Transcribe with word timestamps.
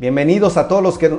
Bienvenidos 0.00 0.56
a 0.56 0.66
todos 0.66 0.82
los 0.82 0.96
que, 0.96 1.14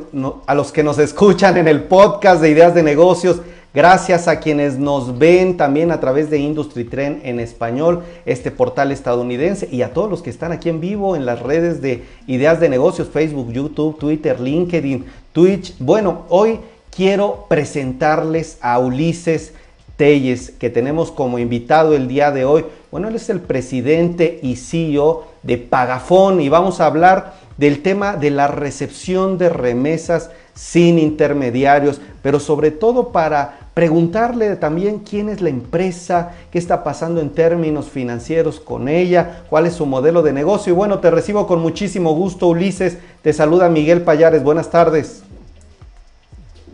a 0.48 0.56
los 0.56 0.72
que 0.72 0.84
nos 0.84 0.98
escuchan 0.98 1.56
en 1.58 1.68
el 1.68 1.84
podcast 1.84 2.42
de 2.42 2.50
Ideas 2.50 2.74
de 2.74 2.82
Negocios. 2.82 3.40
Gracias 3.76 4.28
a 4.28 4.40
quienes 4.40 4.80
nos 4.80 5.20
ven 5.20 5.56
también 5.56 5.92
a 5.92 6.00
través 6.00 6.32
de 6.32 6.40
Industry 6.40 6.86
Trend 6.86 7.20
en 7.24 7.40
español, 7.40 8.02
este 8.26 8.50
portal 8.50 8.92
estadounidense, 8.92 9.70
y 9.72 9.84
a 9.84 9.94
todos 9.94 10.10
los 10.10 10.24
que 10.24 10.32
están 10.32 10.52
aquí 10.52 10.68
en 10.68 10.80
vivo 10.80 11.16
en 11.16 11.28
las 11.28 11.44
redes 11.44 11.80
de 11.80 12.06
Ideas 12.26 12.60
de 12.60 12.70
Negocios, 12.70 13.10
Facebook, 13.10 13.52
YouTube, 13.52 14.00
Twitter, 14.00 14.40
LinkedIn, 14.40 15.06
Twitch. 15.32 15.76
Bueno, 15.78 16.24
hoy 16.30 16.60
quiero 16.90 17.46
presentarles 17.50 18.58
a 18.62 18.80
Ulises 18.80 19.54
Telles, 19.96 20.50
que 20.50 20.72
tenemos 20.72 21.12
como 21.12 21.38
invitado 21.38 21.94
el 21.94 22.08
día 22.08 22.32
de 22.32 22.46
hoy. 22.46 22.66
Bueno, 22.90 23.10
él 23.10 23.16
es 23.16 23.30
el 23.30 23.42
presidente 23.42 24.40
y 24.42 24.56
CEO 24.56 25.26
de 25.44 25.60
Pagafón 25.60 26.42
y 26.42 26.50
vamos 26.50 26.82
a 26.82 26.88
hablar 26.88 27.51
del 27.62 27.84
tema 27.84 28.16
de 28.16 28.32
la 28.32 28.48
recepción 28.48 29.38
de 29.38 29.48
remesas 29.48 30.32
sin 30.56 30.98
intermediarios, 30.98 32.02
pero 32.24 32.40
sobre 32.40 32.72
todo 32.72 33.12
para 33.12 33.70
preguntarle 33.76 34.56
también 34.56 34.98
quién 34.98 35.30
es 35.30 35.42
la 35.42 35.50
empresa, 35.50 36.32
qué 36.52 36.58
está 36.58 36.84
pasando 36.84 37.22
en 37.22 37.30
términos 37.30 37.88
financieros 37.88 38.60
con 38.60 38.90
ella, 38.90 39.44
cuál 39.48 39.68
es 39.68 39.74
su 39.74 39.86
modelo 39.86 40.24
de 40.24 40.34
negocio. 40.34 40.74
Y 40.74 40.76
bueno, 40.76 40.98
te 41.02 41.12
recibo 41.12 41.46
con 41.46 41.60
muchísimo 41.60 42.16
gusto, 42.16 42.48
Ulises. 42.48 42.98
Te 43.22 43.32
saluda 43.32 43.70
Miguel 43.70 44.02
Payares. 44.02 44.42
Buenas 44.42 44.72
tardes. 44.72 45.22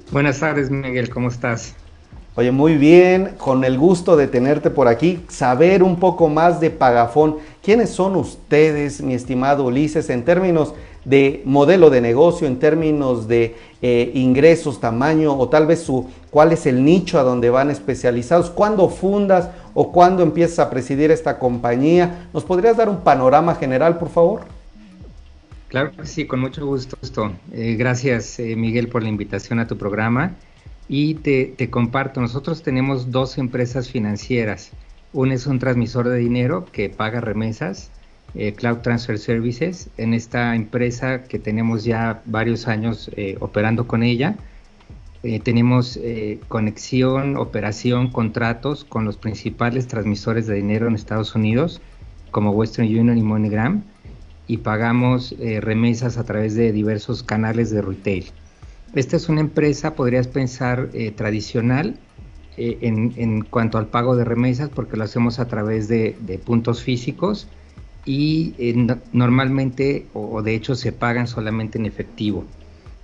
Buenas 0.10 0.40
tardes, 0.40 0.72
Miguel. 0.72 1.10
¿Cómo 1.10 1.28
estás? 1.28 1.76
Oye, 2.40 2.52
muy 2.52 2.76
bien, 2.76 3.32
con 3.40 3.64
el 3.64 3.80
gusto 3.80 4.16
de 4.16 4.28
tenerte 4.28 4.70
por 4.70 4.88
aquí, 4.88 5.22
saber 5.28 5.82
un 5.82 5.96
poco 5.96 6.30
más 6.30 6.60
de 6.60 6.70
Pagafón. 6.70 7.38
¿Quiénes 7.64 7.90
son 7.90 8.16
ustedes, 8.16 9.02
mi 9.02 9.16
estimado 9.16 9.66
Ulises, 9.66 10.12
en 10.12 10.24
términos 10.24 10.76
de 11.04 11.42
modelo 11.46 11.90
de 11.90 12.00
negocio, 12.00 12.48
en 12.48 12.60
términos 12.60 13.28
de 13.28 13.56
eh, 13.82 14.12
ingresos, 14.14 14.80
tamaño 14.80 15.36
o 15.36 15.50
tal 15.50 15.66
vez 15.66 15.82
su 15.82 16.12
cuál 16.30 16.52
es 16.52 16.68
el 16.68 16.86
nicho 16.86 17.20
a 17.20 17.24
donde 17.24 17.50
van 17.50 17.72
especializados? 17.72 18.52
¿Cuándo 18.52 18.88
fundas 18.88 19.50
o 19.74 19.92
cuándo 19.92 20.22
empiezas 20.22 20.60
a 20.60 20.70
presidir 20.70 21.10
esta 21.10 21.40
compañía? 21.40 22.28
¿Nos 22.36 22.44
podrías 22.44 22.78
dar 22.78 22.88
un 22.88 22.98
panorama 22.98 23.56
general, 23.56 23.98
por 23.98 24.10
favor? 24.10 24.42
Claro 25.70 25.92
que 25.92 26.06
sí, 26.06 26.28
con 26.28 26.42
mucho 26.42 26.64
gusto. 26.68 26.98
Eh, 27.52 27.76
gracias, 27.80 28.38
eh, 28.38 28.56
Miguel, 28.56 28.90
por 28.90 29.02
la 29.02 29.10
invitación 29.10 29.58
a 29.58 29.66
tu 29.66 29.76
programa. 29.76 30.36
Y 30.90 31.16
te, 31.16 31.70
comparto, 31.70 32.22
nosotros 32.22 32.64
tenemos 32.64 33.12
dos 33.12 33.38
empresas 33.38 33.90
financieras. 33.90 34.72
Una 35.12 35.34
es 35.34 35.46
un 35.46 35.60
transmisor 35.60 36.08
de 36.08 36.18
dinero 36.18 36.66
que 36.72 36.90
paga 36.90 37.20
remesas, 37.20 37.92
eh, 38.36 38.54
Cloud 38.54 38.78
Transfer 38.78 39.20
Services. 39.20 39.90
En 39.98 40.14
esta 40.14 40.56
empresa 40.56 41.24
que 41.24 41.40
tenemos 41.40 41.84
ya 41.84 42.22
varios 42.26 42.68
años 42.68 43.12
eh, 43.18 43.36
operando 43.42 43.86
con 43.86 44.02
ella, 44.02 44.38
eh, 45.24 45.40
tenemos 45.42 46.00
conexión, 46.48 47.36
operación, 47.36 48.12
contratos 48.12 48.86
con 48.86 49.04
los 49.04 49.18
principales 49.18 49.88
transmisores 49.88 50.48
de 50.48 50.56
dinero 50.56 50.88
en 50.88 50.96
Estados 50.96 51.36
Unidos, 51.36 51.82
como 52.32 52.52
Western 52.52 52.88
Union 52.88 53.18
y 53.18 53.24
MoneyGram, 53.24 53.84
y 54.48 54.58
pagamos 54.58 55.36
remesas 55.60 56.18
a 56.18 56.24
través 56.24 56.56
de 56.56 56.72
diversos 56.72 57.24
canales 57.24 57.72
de 57.72 57.82
retail. 57.82 58.32
Esta 58.94 59.18
es 59.18 59.28
una 59.30 59.42
empresa, 59.42 59.96
podrías 59.96 60.28
pensar, 60.28 60.90
eh, 60.94 61.12
tradicional 61.12 62.00
eh, 62.56 62.78
en, 62.82 63.42
cuanto 63.42 63.78
al 63.78 63.88
pago 63.88 64.16
de 64.16 64.24
remesas, 64.24 64.70
porque 64.70 64.98
lo 64.98 65.04
hacemos 65.04 65.40
a 65.40 65.48
través 65.48 65.88
de, 65.88 66.16
puntos 66.46 66.82
físicos 66.82 67.48
y 68.06 68.56
eh, 68.58 68.98
normalmente, 69.12 70.08
o, 70.14 70.42
de 70.42 70.56
hecho, 70.56 70.76
se 70.76 70.94
pagan 70.94 71.28
solamente 71.28 71.78
en 71.78 71.86
efectivo. 71.86 72.46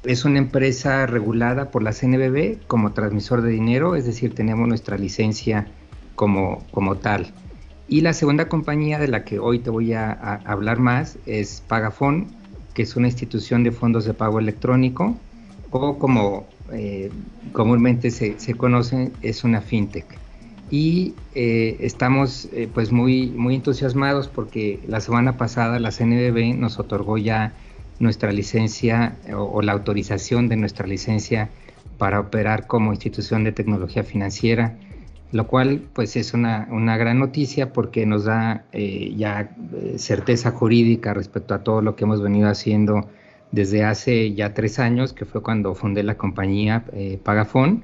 Es 0.05 0.25
una 0.25 0.39
empresa 0.39 1.05
regulada 1.05 1.69
por 1.69 1.83
la 1.83 1.91
CNBB 1.91 2.65
como 2.67 2.93
transmisor 2.93 3.41
de 3.41 3.51
dinero, 3.51 3.95
es 3.95 4.05
decir, 4.05 4.33
tenemos 4.33 4.67
nuestra 4.67 4.97
licencia 4.97 5.67
como, 6.15 6.63
como 6.71 6.95
tal. 6.95 7.33
Y 7.89 8.01
la 8.01 8.13
segunda 8.13 8.47
compañía 8.47 8.99
de 8.99 9.09
la 9.09 9.25
que 9.25 9.39
hoy 9.39 9.59
te 9.59 9.69
voy 9.69 9.93
a, 9.93 10.11
a 10.11 10.35
hablar 10.45 10.79
más 10.79 11.17
es 11.25 11.61
Pagafón, 11.67 12.27
que 12.73 12.83
es 12.83 12.95
una 12.95 13.07
institución 13.07 13.63
de 13.63 13.71
fondos 13.71 14.05
de 14.05 14.13
pago 14.13 14.39
electrónico 14.39 15.17
o 15.73 15.97
como 15.97 16.45
eh, 16.71 17.09
comúnmente 17.51 18.11
se, 18.11 18.35
conoce, 18.55 19.11
es 19.21 19.43
una 19.43 19.61
fintech. 19.61 20.05
Y 20.69 21.13
eh, 21.35 21.77
estamos 21.81 22.47
eh, 22.53 22.69
pues 22.73 22.91
muy, 22.91 23.27
muy 23.27 23.55
entusiasmados 23.55 24.27
porque 24.27 24.79
la 24.87 25.01
semana 25.01 25.37
pasada 25.37 25.79
la 25.79 25.91
CNBB 25.91 26.55
nos 26.57 26.79
otorgó 26.79 27.17
ya 27.17 27.53
nuestra 27.99 28.31
licencia 28.31 29.17
o, 29.35 29.61
la 29.61 29.71
autorización 29.73 30.47
de 30.47 30.55
nuestra 30.55 30.87
licencia 30.87 31.49
para 31.97 32.19
operar 32.19 32.65
como 32.67 32.91
institución 32.91 33.43
de 33.43 33.51
tecnología 33.51 34.03
financiera, 34.03 34.77
lo 35.31 35.47
cual 35.47 35.81
pues 35.93 36.15
es 36.15 36.33
una, 36.33 36.67
una 36.71 36.97
gran 36.97 37.19
noticia 37.19 37.71
porque 37.71 38.05
nos 38.05 38.25
da 38.25 38.65
ya 38.71 39.55
certeza 39.97 40.51
jurídica 40.51 41.13
respecto 41.13 41.53
a 41.53 41.59
todo 41.59 41.81
lo 41.81 41.95
que 41.95 42.03
hemos 42.03 42.21
venido 42.21 42.49
haciendo 42.49 43.07
desde 43.53 43.83
hace 43.83 44.33
ya 44.33 44.55
tres 44.55 44.79
años, 44.79 45.13
que 45.13 45.25
fue 45.25 45.43
cuando 45.43 45.75
fundé 45.75 46.01
la 46.01 46.17
compañía 46.17 46.85
eh, 46.91 47.19
Pagafón, 47.23 47.83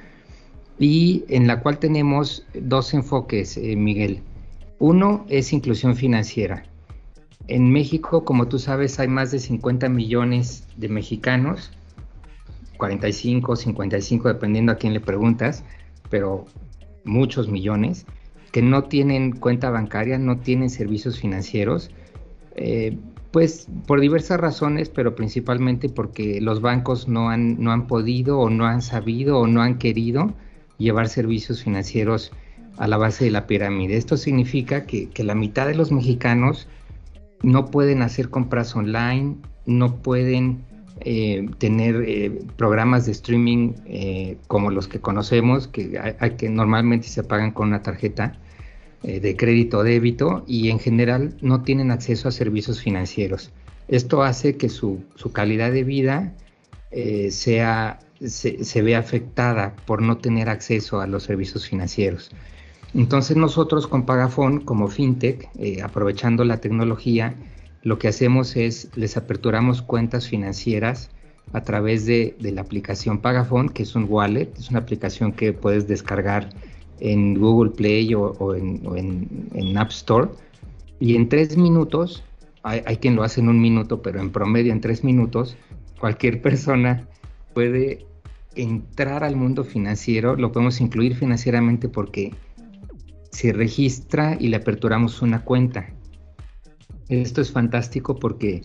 y 0.80 1.26
en 1.30 1.46
la 1.46 1.62
cual 1.62 1.78
tenemos 1.78 2.44
dos 2.56 2.92
enfoques, 2.96 3.56
eh, 3.56 3.76
Miguel. 3.76 4.24
Uno 4.80 5.28
es 5.30 5.54
inclusión 5.54 5.96
financiera. 5.96 6.64
En 7.48 7.72
México, 7.72 8.26
como 8.26 8.48
tú 8.48 8.58
sabes, 8.58 9.00
hay 9.00 9.10
más 9.10 9.30
de 9.30 9.38
50 9.38 9.90
millones 9.90 10.68
de 10.76 10.90
mexicanos, 10.90 11.72
45, 12.78 13.56
55, 13.56 14.28
dependiendo 14.28 14.72
a 14.72 14.76
quién 14.76 14.94
le 14.94 15.02
preguntas, 15.02 15.64
pero 16.10 16.46
muchos 17.04 17.48
millones, 17.48 18.08
que 18.52 18.64
no 18.64 18.86
tienen 18.86 19.34
cuenta 19.34 19.70
bancaria, 19.70 20.18
no 20.18 20.40
tienen 20.40 20.72
servicios 20.72 21.20
financieros. 21.20 21.92
Eh, 22.56 22.98
pues 23.32 23.68
por 23.86 24.00
diversas 24.02 24.40
razones, 24.40 24.90
pero 24.90 25.16
principalmente 25.16 25.90
porque 25.90 26.42
los 26.42 26.62
bancos 26.62 27.08
no 27.08 27.30
han, 27.30 27.62
no 27.62 27.72
han 27.72 27.88
podido 27.88 28.40
o 28.40 28.50
no 28.50 28.66
han 28.66 28.82
sabido 28.82 29.40
o 29.40 29.48
no 29.48 29.62
han 29.62 29.78
querido 29.78 30.34
llevar 30.78 31.10
servicios 31.10 31.64
financieros 31.64 32.32
a 32.78 32.88
la 32.88 32.98
base 32.98 33.26
de 33.26 33.32
la 33.32 33.46
pirámide. 33.46 33.98
Esto 33.98 34.18
significa 34.18 34.86
que, 34.86 35.12
la 35.18 35.36
mitad 35.36 35.68
de 35.68 35.76
los 35.76 35.92
mexicanos 35.92 36.68
no 37.44 37.68
pueden 37.68 38.02
hacer 38.02 38.30
compras 38.30 38.76
online, 38.76 39.36
no 39.66 39.98
pueden 39.98 40.64
eh, 41.02 41.48
tener 41.60 42.04
eh, 42.08 42.42
programas 42.58 43.06
de 43.06 43.12
streaming 43.12 43.74
eh, 43.86 44.38
como 44.48 44.72
los 44.72 44.88
que 44.88 45.00
conocemos, 45.00 45.68
que, 45.68 46.00
que 46.38 46.50
normalmente 46.50 47.08
se 47.08 47.24
pagan 47.24 47.52
con 47.52 47.68
una 47.68 47.84
tarjeta 47.84 48.40
eh, 49.02 49.22
de 49.22 49.38
crédito 49.38 49.78
o 49.78 49.84
débito 49.84 50.44
y 50.46 50.70
en 50.70 50.80
general 50.80 51.34
no 51.42 51.62
tienen 51.64 51.90
acceso 51.90 52.28
a 52.28 52.32
servicios 52.32 52.82
financieros. 52.82 53.50
Esto 53.88 54.24
hace 54.24 54.58
que 54.58 54.68
su, 54.68 55.06
calidad 55.32 55.72
de 55.72 55.86
vida 55.86 56.36
eh, 56.92 57.32
sea, 57.32 58.00
se, 58.20 58.82
vea 58.82 59.00
afectada 59.00 59.74
por 59.86 60.02
no 60.02 60.18
tener 60.18 60.50
acceso 60.50 61.00
a 61.00 61.08
los 61.08 61.24
servicios 61.24 61.66
financieros. 61.66 62.30
Entonces 62.94 63.38
nosotros 63.38 63.88
con 63.88 64.06
Pagafón, 64.06 64.60
como 64.60 64.90
fintech, 64.90 65.50
eh, 65.58 65.82
aprovechando 65.82 66.44
la 66.44 66.58
tecnología, 66.58 67.36
lo 67.84 68.00
que 68.00 68.10
hacemos 68.10 68.58
es 68.58 68.90
les 68.96 69.16
aperturamos 69.16 69.82
cuentas 69.82 70.28
financieras 70.28 71.10
a 71.54 71.62
través 71.62 72.06
de, 72.06 72.36
de 72.38 72.52
la 72.52 72.62
aplicación 72.62 73.20
Pagafón, 73.20 73.70
que 73.70 73.84
es 73.84 73.96
un 73.96 74.08
wallet, 74.10 74.52
es 74.58 74.70
una 74.70 74.80
aplicación 74.80 75.32
que 75.32 75.54
puedes 75.54 75.88
descargar 75.88 76.50
en 77.00 77.36
Google 77.36 77.72
Play 77.72 78.14
o, 78.14 78.56
en, 78.56 79.78
App 79.78 79.92
Store. 79.92 80.30
Y 81.00 81.16
en 81.16 81.30
tres 81.30 81.58
minutos, 81.58 82.24
hay, 82.64 82.98
quien 82.98 83.16
lo 83.16 83.24
hace 83.24 83.42
en 83.42 83.50
un 83.50 83.62
minuto, 83.62 84.02
pero 84.02 84.20
en 84.20 84.32
promedio 84.32 84.74
en 84.74 84.82
tres 84.82 85.04
minutos, 85.04 85.56
cualquier 86.00 86.42
persona 86.44 87.08
puede 87.54 88.06
entrar 88.56 89.24
al 89.24 89.36
mundo 89.36 89.64
financiero, 89.64 90.36
lo 90.36 90.52
podemos 90.52 90.82
incluir 90.82 91.16
financieramente 91.16 91.88
porque 91.88 92.34
se 93.32 93.54
registra 93.54 94.36
y 94.40 94.48
le 94.48 94.58
aperturamos 94.58 95.22
una 95.22 95.44
cuenta. 95.44 95.90
Esto 97.10 97.42
es 97.42 97.52
fantástico 97.52 98.16
porque 98.16 98.64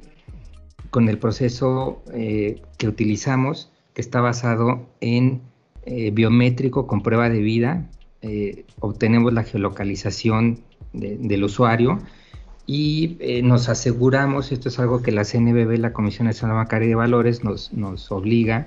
con 0.91 1.09
el 1.09 1.19
proceso 1.19 2.03
eh, 2.13 2.63
que 2.79 2.89
utilizamos, 2.89 3.71
que 3.95 4.01
está 4.01 4.21
basado 4.21 4.87
en 5.01 5.43
eh, 5.87 6.11
biométrico 6.11 6.87
con 6.87 7.03
prueba 7.03 7.29
de 7.29 7.41
vida, 7.41 7.91
eh, 8.27 8.65
obtenemos 8.81 9.33
la 9.35 9.45
geolocalización 9.45 10.61
del 10.93 11.45
usuario 11.45 11.99
y 12.67 13.19
eh, 13.21 13.43
nos 13.43 13.69
aseguramos, 13.69 14.51
esto 14.51 14.71
es 14.71 14.79
algo 14.79 15.03
que 15.03 15.13
la 15.13 15.25
CNBB, 15.25 15.79
la 15.79 15.93
Comisión 15.93 16.27
Nacional 16.27 16.57
Bancaria 16.57 16.89
de 16.89 16.95
Valores, 16.95 17.45
nos, 17.45 17.71
obliga 18.11 18.67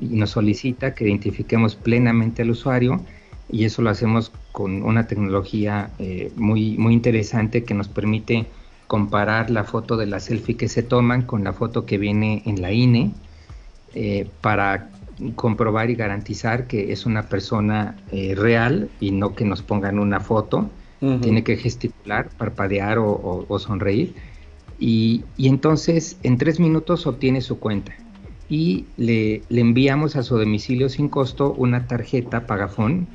y 0.00 0.16
nos 0.16 0.30
solicita 0.30 0.94
que 0.94 1.04
identifiquemos 1.04 1.76
plenamente 1.76 2.42
al 2.42 2.50
usuario 2.50 3.00
y 3.48 3.64
eso 3.64 3.82
lo 3.82 3.90
hacemos 3.90 4.32
con 4.50 4.82
una 4.82 5.06
tecnología 5.06 5.90
eh, 6.00 6.32
muy, 6.34 6.76
muy 6.76 6.92
interesante 6.92 7.62
que 7.62 7.74
nos 7.74 7.86
permite 7.86 8.46
comparar 8.88 9.50
la 9.50 9.62
foto 9.62 9.96
de 9.96 10.06
la 10.06 10.18
selfie 10.18 10.56
que 10.56 10.68
se 10.68 10.82
toman 10.82 11.22
con 11.22 11.44
la 11.44 11.52
foto 11.52 11.86
que 11.86 11.98
viene 11.98 12.42
en 12.46 12.60
la 12.60 12.72
INE 12.72 13.12
eh, 13.94 14.28
para 14.40 14.90
comprobar 15.34 15.90
y 15.90 15.94
garantizar 15.94 16.66
que 16.66 16.92
es 16.92 17.06
una 17.06 17.28
persona 17.28 17.96
eh, 18.12 18.34
real 18.36 18.90
y 19.00 19.12
no 19.12 19.34
que 19.34 19.44
nos 19.44 19.62
pongan 19.62 19.98
una 19.98 20.20
foto. 20.20 20.70
Tiene 20.98 21.44
que 21.44 21.56
gesticular, 21.56 22.30
parpadear 22.30 22.98
o, 22.98 23.58
sonreír. 23.58 24.14
Y, 24.78 25.24
entonces 25.38 26.18
en 26.22 26.38
tres 26.38 26.58
minutos 26.58 27.06
obtiene 27.06 27.42
su 27.42 27.58
cuenta 27.58 27.92
y 28.48 28.86
le, 28.96 29.42
enviamos 29.50 30.16
a 30.16 30.22
su 30.22 30.38
domicilio 30.38 30.88
sin 30.88 31.08
costo 31.08 31.52
una 31.52 31.86
tarjeta 31.86 32.46
Pagafón. 32.46 33.06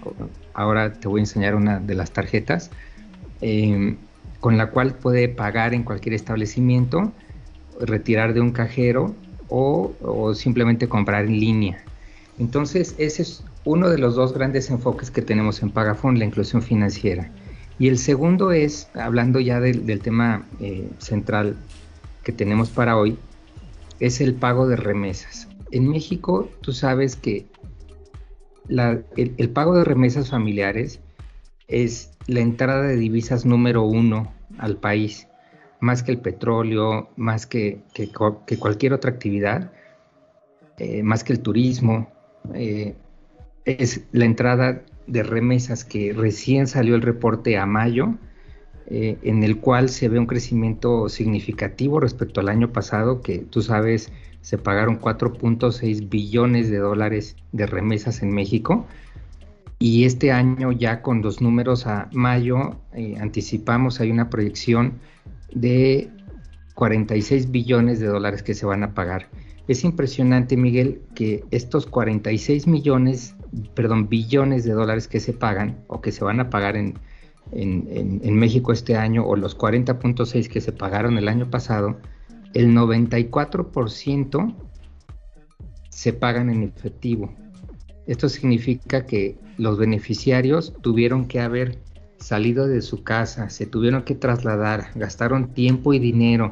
Ahora 0.53 0.93
te 0.93 1.07
voy 1.07 1.19
a 1.19 1.23
enseñar 1.23 1.55
una 1.55 1.79
de 1.79 1.95
las 1.95 2.11
tarjetas 2.11 2.69
em, 3.41 3.97
con 4.39 4.57
la 4.57 4.67
cual 4.67 4.93
puede 4.93 5.27
pagar 5.27 5.73
en 5.73 5.83
cualquier 5.83 6.13
establecimiento, 6.13 7.11
retirar 7.79 8.33
de 8.33 8.41
un 8.41 8.51
cajero 8.51 9.15
o, 9.49 9.91
o 10.01 10.35
simplemente 10.35 10.87
comprar 10.87 11.25
en 11.25 11.39
línea. 11.39 11.83
Entonces, 12.41 12.95
ese 12.97 13.21
es 13.21 13.43
uno 13.65 13.87
de 13.87 13.99
los 13.99 14.15
dos 14.15 14.33
grandes 14.33 14.71
enfoques 14.71 15.11
que 15.11 15.21
tenemos 15.21 15.61
en 15.61 15.69
Pagafón, 15.69 16.17
la 16.17 16.25
inclusión 16.25 16.63
financiera. 16.63 17.31
Y 17.77 17.87
el 17.87 17.99
segundo 17.99 18.51
es, 18.51 18.89
hablando 18.95 19.39
ya 19.39 19.59
del, 19.59 19.99
tema 19.99 20.47
eh, 20.59 20.89
central 20.97 21.55
que 22.23 22.31
tenemos 22.31 22.71
para 22.71 22.97
hoy, 22.97 23.19
es 23.99 24.21
el 24.21 24.33
pago 24.33 24.67
de 24.67 24.75
remesas. 24.75 25.49
En 25.69 25.87
México, 25.87 26.49
tú 26.61 26.73
sabes 26.73 27.15
que 27.15 27.45
el, 28.69 29.49
pago 29.51 29.77
de 29.77 29.83
remesas 29.83 30.31
familiares 30.31 30.99
es 31.67 32.09
la 32.25 32.39
entrada 32.39 32.81
de 32.81 32.95
divisas 32.95 33.45
número 33.45 33.83
uno 33.83 34.33
al 34.57 34.77
país, 34.77 35.27
más 35.79 36.01
que 36.01 36.11
el 36.11 36.17
petróleo, 36.17 37.11
más 37.17 37.45
que, 37.45 37.83
cualquier 38.57 38.93
otra 38.93 39.11
actividad, 39.11 39.71
eh, 40.79 41.03
más 41.03 41.23
que 41.23 41.33
el 41.33 41.41
turismo. 41.41 42.09
Eh, 42.53 42.95
es 43.65 44.01
la 44.11 44.25
entrada 44.25 44.81
de 45.07 45.23
remesas 45.23 45.83
que 45.83 46.13
recién 46.13 46.67
salió 46.67 46.95
el 46.95 47.01
reporte 47.01 47.57
a 47.57 47.65
mayo, 47.65 48.15
eh, 48.87 49.17
en 49.23 49.43
el 49.43 49.59
cual 49.59 49.89
se 49.89 50.09
ve 50.09 50.19
un 50.19 50.25
crecimiento 50.25 51.09
significativo 51.09 51.99
respecto 51.99 52.39
al 52.39 52.49
año 52.49 52.71
pasado, 52.71 53.21
que 53.21 53.39
tú 53.39 53.61
sabes, 53.61 54.11
se 54.41 54.57
pagaron 54.57 54.99
4.6 54.99 56.09
billones 56.09 56.69
de 56.69 56.77
dólares 56.77 57.35
de 57.51 57.67
remesas 57.67 58.21
en 58.21 58.31
México. 58.31 58.85
Y 59.79 60.05
este 60.05 60.31
año 60.31 60.71
ya 60.71 61.01
con 61.01 61.21
los 61.21 61.41
números 61.41 61.87
a 61.87 62.09
mayo 62.11 62.75
eh, 62.93 63.15
anticipamos, 63.19 63.99
hay 63.99 64.11
una 64.11 64.29
proyección 64.29 64.99
de 65.53 66.09
46 66.75 67.51
billones 67.51 67.99
de 67.99 68.07
dólares 68.07 68.43
que 68.43 68.53
se 68.53 68.65
van 68.65 68.83
a 68.83 68.93
pagar. 68.93 69.27
Es 69.71 69.85
impresionante, 69.85 70.57
Miguel, 70.57 71.01
que 71.15 71.45
estos 71.49 71.85
46 71.85 72.67
millones, 72.67 73.35
perdón, 73.73 74.09
billones 74.09 74.65
de 74.65 74.73
dólares 74.73 75.07
que 75.07 75.21
se 75.21 75.31
pagan 75.31 75.81
o 75.87 76.01
que 76.01 76.11
se 76.11 76.25
van 76.25 76.41
a 76.41 76.49
pagar 76.49 76.75
en, 76.75 76.95
en, 77.53 78.35
México 78.35 78.73
este 78.73 78.97
año 78.97 79.25
o 79.25 79.37
los 79.37 79.57
40.6 79.57 80.49
que 80.49 80.59
se 80.59 80.73
pagaron 80.73 81.17
el 81.17 81.29
año 81.29 81.49
pasado, 81.49 81.97
el 82.53 82.75
94% 82.75 84.53
se 85.87 86.11
pagan 86.11 86.49
en 86.49 86.63
efectivo. 86.63 87.33
Esto 88.07 88.27
significa 88.27 89.05
que 89.05 89.37
los 89.57 89.77
beneficiarios 89.77 90.73
tuvieron 90.81 91.29
que 91.29 91.39
haber 91.39 91.79
salido 92.17 92.67
de 92.67 92.81
su 92.81 93.03
casa, 93.03 93.49
se 93.49 93.67
tuvieron 93.67 94.03
que 94.03 94.15
trasladar, 94.15 94.89
gastaron 94.95 95.53
tiempo 95.53 95.93
y 95.93 95.99
dinero, 95.99 96.51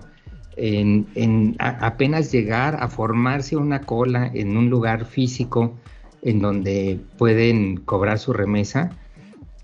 en, 0.59 1.55
apenas 1.59 2.31
llegar 2.31 2.77
a 2.81 2.89
formarse 2.89 3.55
una 3.55 3.81
cola 3.81 4.29
en 4.33 4.57
un 4.57 4.69
lugar 4.69 5.05
físico 5.05 5.75
en 6.21 6.41
donde 6.41 6.99
pueden 7.17 7.77
cobrar 7.77 8.19
su 8.19 8.33
remesa, 8.33 8.91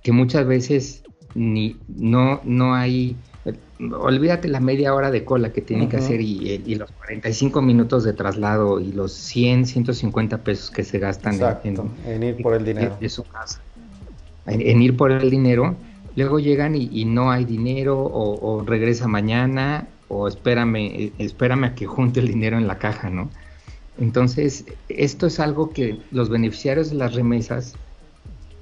que 0.04 0.14
muchas 0.14 0.48
veces 0.48 1.04
ni 1.34 1.76
no, 1.88 2.40
no 2.46 2.76
hay, 2.76 3.18
olvídate 3.92 4.48
la 4.48 4.62
media 4.62 4.94
hora 4.94 5.12
de 5.12 5.26
cola 5.26 5.52
que 5.52 5.62
tiene 5.62 5.90
que 5.90 5.98
hacer 5.98 6.22
y, 6.22 6.76
los 6.76 6.90
45 6.92 7.62
minutos 7.62 8.06
de 8.06 8.14
traslado 8.14 8.80
y 8.80 8.94
los 8.94 9.12
100, 9.12 9.66
150 9.66 10.38
pesos 10.44 10.72
que 10.72 10.86
se 10.86 11.00
gastan 11.00 11.40
en, 12.06 12.24
ir 12.24 12.42
por 12.42 12.54
el 12.56 12.64
dinero. 12.64 12.96
De, 13.02 13.10
su 13.10 13.24
casa. 13.24 13.60
En, 14.46 14.82
ir 14.82 14.96
por 14.96 15.12
el 15.12 15.30
dinero, 15.30 15.76
luego 16.16 16.40
llegan 16.40 16.74
y, 16.76 17.04
no 17.04 17.32
hay 17.32 17.44
dinero 17.44 18.00
o, 18.00 18.56
o 18.56 18.64
regresa 18.64 19.10
mañana 19.10 19.90
o 20.08 20.28
espérame, 20.28 21.12
espérame 21.18 21.66
a 21.66 21.76
que 21.76 21.86
junte 21.86 22.20
el 22.20 22.28
dinero 22.28 22.58
en 22.58 22.68
la 22.68 22.78
caja, 22.78 23.10
¿no? 23.10 23.30
Entonces, 23.98 24.66
esto 24.90 25.28
es 25.28 25.40
algo 25.40 25.70
que 25.70 26.00
los 26.12 26.30
beneficiarios 26.30 26.90
de 26.90 26.98
las 26.98 27.14
remesas 27.14 27.76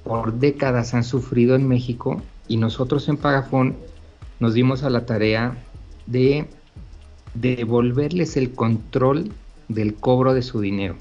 por 0.04 0.34
décadas 0.34 0.94
han 0.94 1.04
sufrido 1.04 1.56
en 1.56 1.66
México 1.66 2.22
y 2.46 2.56
nosotros 2.56 3.08
en 3.08 3.16
Pagafón 3.16 3.76
nos 4.38 4.54
dimos 4.54 4.82
a 4.82 4.90
la 4.90 5.06
tarea 5.06 5.56
de 6.06 6.46
devolverles 7.34 8.36
el 8.36 8.52
control 8.52 9.32
del 9.68 9.94
cobro 9.94 10.34
de 10.34 10.42
su 10.42 10.60
dinero. 10.60 10.96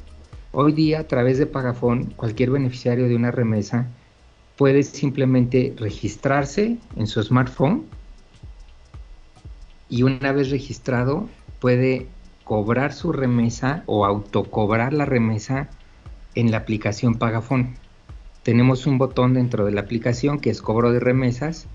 Hoy 0.51 0.71
día, 0.71 1.01
a 1.01 1.07
través 1.07 1.37
de 1.37 1.45
Pagafón, 1.45 2.13
cualquier 2.15 2.51
beneficiario 2.51 3.07
de 3.07 3.15
una 3.15 3.31
remesa 3.31 3.87
puede 4.55 4.83
simplemente 4.83 5.73
registrarse 5.77 6.77
en 6.95 7.07
su 7.07 7.21
smartphone 7.21 7.83
y 9.89 10.03
una 10.03 10.31
vez 10.31 10.49
registrado 10.49 11.29
puede 11.59 12.07
cobrar 12.43 12.93
su 12.93 13.11
remesa 13.11 13.83
o 13.85 14.05
autocobrar 14.05 14.93
la 14.93 15.05
remesa 15.05 15.69
en 16.35 16.51
la 16.51 16.57
aplicación 16.57 17.15
Pagafón. 17.15 17.75
Tenemos 18.43 18.85
un 18.85 18.97
botón 18.97 19.33
dentro 19.33 19.65
de 19.65 19.71
la 19.71 19.81
aplicación 19.81 20.39
que 20.39 20.49
es 20.49 20.61
cobro 20.61 20.91
de 20.91 20.99
remesas 20.99 21.67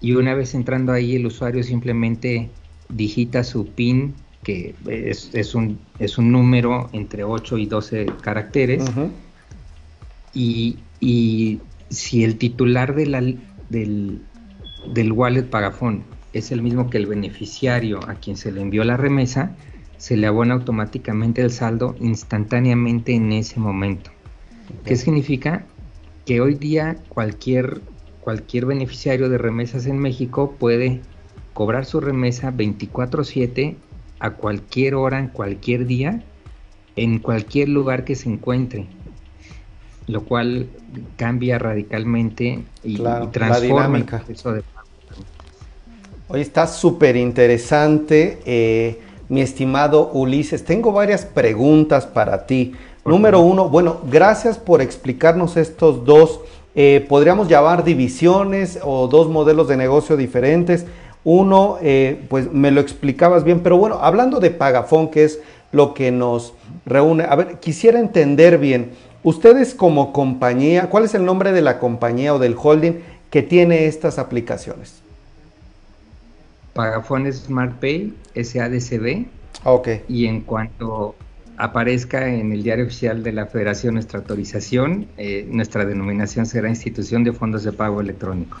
y 0.00 0.12
una 0.14 0.34
vez 0.34 0.54
entrando 0.54 0.92
ahí 0.92 1.16
el 1.16 1.26
usuario 1.26 1.62
simplemente 1.62 2.50
digita 2.88 3.44
su 3.44 3.66
PIN 3.66 4.14
que 4.42 4.74
es, 4.86 5.54
un, 5.54 5.78
es 6.00 6.18
un 6.18 6.32
número 6.32 6.90
entre 6.92 7.22
8 7.22 7.58
y 7.58 7.66
12 7.66 8.06
caracteres 8.20 8.84
y, 10.34 10.78
si 11.90 12.24
el 12.24 12.38
titular 12.38 12.94
de 12.94 13.06
la, 13.06 13.20
del, 13.68 14.22
del 14.92 15.12
wallet 15.12 15.44
Pagafón 15.44 16.04
es 16.32 16.52
el 16.52 16.62
mismo 16.62 16.90
que 16.90 16.98
el 16.98 17.06
beneficiario 17.06 18.00
a 18.08 18.14
quien 18.14 18.36
se 18.36 18.52
le 18.52 18.60
envió 18.60 18.84
la 18.84 18.96
remesa, 18.96 19.56
se 19.98 20.16
le 20.16 20.26
abona 20.26 20.54
automáticamente 20.54 21.42
el 21.42 21.50
saldo 21.50 21.94
instantáneamente 22.00 23.14
en 23.14 23.32
ese 23.32 23.60
momento. 23.60 24.10
¿Qué 24.84 24.96
significa? 24.96 25.64
Que 26.24 26.40
hoy 26.40 26.54
día 26.54 26.96
cualquier, 27.08 27.80
cualquier 28.20 28.66
beneficiario 28.66 29.28
de 29.28 29.38
remesas 29.38 29.86
en 29.86 29.98
México 29.98 30.56
puede 30.58 31.02
cobrar 31.52 31.84
su 31.84 32.00
remesa 32.00 32.50
24/7 32.50 33.76
a 34.18 34.30
cualquier 34.30 34.94
hora, 34.94 35.18
en 35.18 35.28
cualquier 35.28 35.86
día, 35.86 36.22
en 36.96 37.18
cualquier 37.18 37.68
lugar 37.68 38.04
que 38.04 38.14
se 38.14 38.28
encuentre, 38.28 38.86
lo 40.06 40.24
cual 40.24 40.68
cambia 41.16 41.58
radicalmente 41.58 42.64
y, 42.82 42.98
transforma 43.32 43.98
el 43.98 44.04
proceso 44.04 44.52
de 44.52 44.62
Hoy 46.34 46.40
está 46.40 46.66
súper 46.66 47.14
interesante, 47.16 48.38
eh, 48.46 49.00
mi 49.28 49.42
estimado 49.42 50.10
Ulises. 50.14 50.64
Tengo 50.64 50.90
varias 50.90 51.26
preguntas 51.26 52.06
para 52.06 52.46
ti. 52.46 52.72
Número 53.04 53.40
uno, 53.40 53.68
bueno, 53.68 53.98
gracias 54.10 54.56
por 54.56 54.80
explicarnos 54.80 55.58
estos 55.58 56.06
dos, 56.06 56.40
eh, 56.74 57.04
podríamos 57.06 57.48
llamar 57.48 57.84
divisiones 57.84 58.78
o 58.82 59.08
dos 59.08 59.28
modelos 59.28 59.68
de 59.68 59.76
negocio 59.76 60.16
diferentes. 60.16 60.86
Uno, 61.22 61.76
eh, 61.82 62.24
pues 62.30 62.50
me 62.50 62.70
lo 62.70 62.80
explicabas 62.80 63.44
bien, 63.44 63.60
pero 63.60 63.76
bueno, 63.76 63.98
hablando 64.00 64.40
de 64.40 64.52
Pagafón, 64.52 65.08
que 65.08 65.24
es 65.24 65.38
lo 65.70 65.92
que 65.92 66.12
nos 66.12 66.54
reúne, 66.86 67.24
a 67.24 67.36
ver, 67.36 67.58
quisiera 67.58 68.00
entender 68.00 68.56
bien, 68.56 68.92
ustedes 69.22 69.74
como 69.74 70.14
compañía, 70.14 70.88
¿cuál 70.88 71.04
es 71.04 71.14
el 71.14 71.26
nombre 71.26 71.52
de 71.52 71.60
la 71.60 71.78
compañía 71.78 72.32
o 72.32 72.38
del 72.38 72.56
holding 72.56 73.00
que 73.28 73.42
tiene 73.42 73.84
estas 73.84 74.18
aplicaciones? 74.18 75.01
Pagafone 76.74 77.32
Smart 77.32 77.74
Pay 77.80 78.14
SADCB. 78.34 79.26
Ah, 79.64 79.72
ok. 79.72 79.88
Y 80.08 80.26
en 80.26 80.40
cuanto 80.42 81.14
aparezca 81.56 82.28
en 82.28 82.52
el 82.52 82.62
diario 82.62 82.86
oficial 82.86 83.22
de 83.22 83.32
la 83.32 83.46
Federación 83.46 83.94
nuestra 83.94 84.18
autorización, 84.18 85.06
eh, 85.16 85.46
nuestra 85.50 85.84
denominación 85.84 86.46
será 86.46 86.68
Institución 86.68 87.24
de 87.24 87.32
Fondos 87.32 87.62
de 87.62 87.72
Pago 87.72 88.00
Electrónico. 88.00 88.58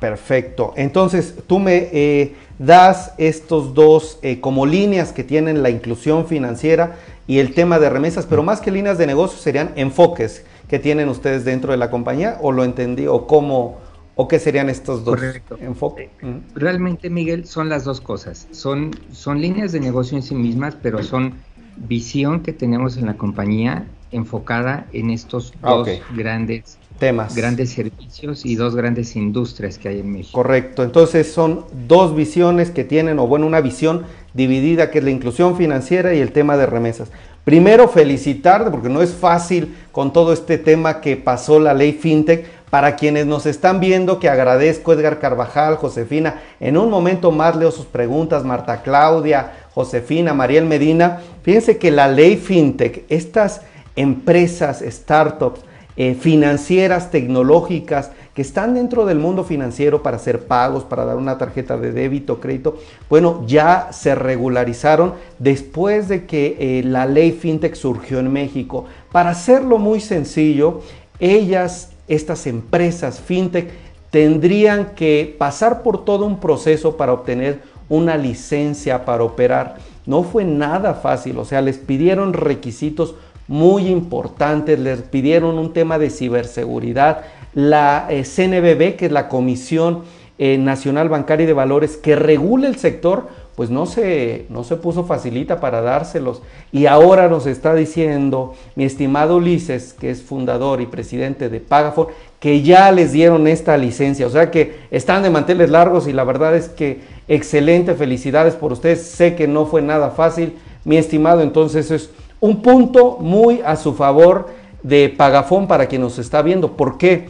Perfecto. 0.00 0.74
Entonces, 0.76 1.34
tú 1.46 1.58
me 1.58 1.88
eh, 1.92 2.34
das 2.58 3.12
estos 3.16 3.74
dos 3.74 4.18
eh, 4.22 4.40
como 4.40 4.66
líneas 4.66 5.12
que 5.12 5.24
tienen 5.24 5.62
la 5.62 5.70
inclusión 5.70 6.26
financiera 6.26 6.96
y 7.26 7.38
el 7.38 7.54
tema 7.54 7.78
de 7.78 7.88
remesas, 7.90 8.26
pero 8.26 8.42
más 8.42 8.60
que 8.60 8.70
líneas 8.70 8.98
de 8.98 9.06
negocio 9.06 9.38
serían 9.38 9.72
enfoques 9.76 10.44
que 10.68 10.78
tienen 10.78 11.08
ustedes 11.08 11.44
dentro 11.44 11.72
de 11.72 11.78
la 11.78 11.90
compañía, 11.90 12.38
o 12.42 12.52
lo 12.52 12.64
entendí, 12.64 13.06
o 13.06 13.26
cómo, 13.26 13.78
¿O 14.16 14.28
qué 14.28 14.38
serían 14.38 14.70
estos 14.70 15.04
dos 15.04 15.20
enfoques? 15.60 16.08
Eh, 16.22 16.40
realmente, 16.54 17.10
Miguel, 17.10 17.46
son 17.46 17.68
las 17.68 17.84
dos 17.84 18.00
cosas. 18.00 18.46
Son, 18.52 18.92
son 19.12 19.40
líneas 19.40 19.72
de 19.72 19.80
negocio 19.80 20.16
en 20.16 20.22
sí 20.22 20.34
mismas, 20.34 20.76
pero 20.80 21.02
son 21.02 21.34
visión 21.76 22.40
que 22.40 22.52
tenemos 22.52 22.96
en 22.96 23.06
la 23.06 23.14
compañía 23.14 23.86
enfocada 24.12 24.86
en 24.92 25.10
estos 25.10 25.52
ah, 25.62 25.70
dos 25.70 25.88
grandes 26.16 26.78
temas. 26.98 27.34
Grandes 27.34 27.70
servicios 27.70 28.46
y 28.46 28.54
dos 28.54 28.76
grandes 28.76 29.16
industrias 29.16 29.78
que 29.78 29.88
hay 29.88 30.00
en 30.00 30.12
México. 30.12 30.40
Correcto, 30.40 30.84
entonces 30.84 31.32
son 31.32 31.64
dos 31.88 32.14
visiones 32.14 32.70
que 32.70 32.84
tienen, 32.84 33.18
o 33.18 33.26
bueno, 33.26 33.46
una 33.46 33.60
visión 33.60 34.04
dividida 34.32 34.92
que 34.92 34.98
es 34.98 35.04
la 35.04 35.10
inclusión 35.10 35.56
financiera 35.56 36.14
y 36.14 36.20
el 36.20 36.30
tema 36.30 36.56
de 36.56 36.66
remesas. 36.66 37.10
Primero, 37.44 37.88
felicitarte 37.88 38.70
porque 38.70 38.88
no 38.88 39.02
es 39.02 39.12
fácil 39.12 39.74
con 39.92 40.12
todo 40.12 40.32
este 40.32 40.56
tema 40.56 41.00
que 41.00 41.16
pasó 41.16 41.58
la 41.58 41.74
ley 41.74 41.92
FinTech. 41.92 42.46
Para 42.74 42.96
quienes 42.96 43.24
nos 43.24 43.46
están 43.46 43.78
viendo, 43.78 44.18
que 44.18 44.28
agradezco 44.28 44.92
Edgar 44.94 45.20
Carvajal, 45.20 45.76
Josefina. 45.76 46.42
En 46.58 46.76
un 46.76 46.90
momento 46.90 47.30
más 47.30 47.54
leo 47.54 47.70
sus 47.70 47.86
preguntas, 47.86 48.42
Marta 48.42 48.82
Claudia, 48.82 49.52
Josefina, 49.72 50.34
Mariel 50.34 50.64
Medina. 50.64 51.20
Fíjense 51.44 51.78
que 51.78 51.92
la 51.92 52.08
ley 52.08 52.36
FinTech, 52.36 53.04
estas 53.08 53.60
empresas, 53.94 54.82
startups, 54.84 55.60
eh, 55.96 56.16
financieras, 56.16 57.12
tecnológicas, 57.12 58.10
que 58.34 58.42
están 58.42 58.74
dentro 58.74 59.06
del 59.06 59.20
mundo 59.20 59.44
financiero 59.44 60.02
para 60.02 60.16
hacer 60.16 60.48
pagos, 60.48 60.82
para 60.82 61.04
dar 61.04 61.16
una 61.16 61.38
tarjeta 61.38 61.76
de 61.76 61.92
débito, 61.92 62.40
crédito, 62.40 62.78
bueno, 63.08 63.44
ya 63.46 63.90
se 63.92 64.16
regularizaron 64.16 65.14
después 65.38 66.08
de 66.08 66.26
que 66.26 66.56
eh, 66.58 66.82
la 66.82 67.06
ley 67.06 67.30
FinTech 67.30 67.76
surgió 67.76 68.18
en 68.18 68.32
México. 68.32 68.86
Para 69.12 69.30
hacerlo 69.30 69.78
muy 69.78 70.00
sencillo, 70.00 70.80
ellas, 71.20 71.93
estas 72.08 72.46
empresas 72.46 73.20
FinTech, 73.20 73.70
tendrían 74.10 74.94
que 74.94 75.34
pasar 75.38 75.82
por 75.82 76.04
todo 76.04 76.24
un 76.26 76.38
proceso 76.38 76.96
para 76.96 77.12
obtener 77.12 77.60
una 77.88 78.16
licencia 78.16 79.04
para 79.04 79.24
operar. 79.24 79.76
No 80.06 80.22
fue 80.22 80.44
nada 80.44 80.94
fácil, 80.94 81.38
o 81.38 81.44
sea, 81.44 81.60
les 81.60 81.78
pidieron 81.78 82.32
requisitos 82.32 83.14
muy 83.48 83.88
importantes, 83.88 84.78
les 84.78 85.02
pidieron 85.02 85.58
un 85.58 85.72
tema 85.72 85.98
de 85.98 86.10
ciberseguridad. 86.10 87.22
La 87.54 88.06
eh, 88.08 88.24
CNBB, 88.24 88.96
que 88.96 89.06
es 89.06 89.12
la 89.12 89.28
Comisión 89.28 90.02
eh, 90.38 90.58
Nacional 90.58 91.08
Bancaria 91.08 91.44
y 91.44 91.46
de 91.46 91.52
Valores, 91.52 91.96
que 91.96 92.16
regula 92.16 92.68
el 92.68 92.76
sector, 92.76 93.28
pues 93.54 93.70
no 93.70 93.86
se, 93.86 94.46
no 94.48 94.64
se 94.64 94.76
puso 94.76 95.04
facilita 95.04 95.60
para 95.60 95.80
dárselos. 95.80 96.42
Y 96.72 96.86
ahora 96.86 97.28
nos 97.28 97.46
está 97.46 97.74
diciendo 97.74 98.54
mi 98.74 98.84
estimado 98.84 99.36
Ulises, 99.36 99.92
que 99.92 100.10
es 100.10 100.22
fundador 100.22 100.80
y 100.80 100.86
presidente 100.86 101.48
de 101.48 101.60
Pagafor, 101.60 102.08
que 102.40 102.62
ya 102.62 102.90
les 102.90 103.12
dieron 103.12 103.46
esta 103.46 103.76
licencia. 103.76 104.26
O 104.26 104.30
sea 104.30 104.50
que 104.50 104.80
están 104.90 105.22
de 105.22 105.30
manteles 105.30 105.70
largos 105.70 106.08
y 106.08 106.12
la 106.12 106.24
verdad 106.24 106.56
es 106.56 106.68
que 106.68 107.00
excelente, 107.28 107.94
felicidades 107.94 108.54
por 108.54 108.72
ustedes. 108.72 109.02
Sé 109.02 109.36
que 109.36 109.46
no 109.46 109.66
fue 109.66 109.82
nada 109.82 110.10
fácil, 110.10 110.54
mi 110.84 110.96
estimado, 110.96 111.40
entonces 111.40 111.90
es 111.90 112.10
un 112.40 112.60
punto 112.60 113.18
muy 113.20 113.62
a 113.64 113.76
su 113.76 113.94
favor 113.94 114.48
de 114.82 115.08
Pagafón 115.08 115.68
para 115.68 115.86
quien 115.86 116.02
nos 116.02 116.18
está 116.18 116.42
viendo. 116.42 116.72
¿Por 116.72 116.98
qué? 116.98 117.28